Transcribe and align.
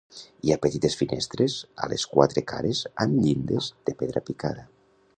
Hi 0.45 0.53
ha 0.53 0.59
petites 0.63 0.95
finestres 1.01 1.59
a 1.87 1.91
les 1.93 2.07
quatre 2.15 2.45
cares 2.55 2.83
amb 3.07 3.23
llindes 3.27 3.73
de 3.91 3.99
pedra 4.01 4.29
picada. 4.33 4.69